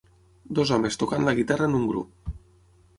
[0.59, 2.35] Dos homes tocant la guitarra en un grup.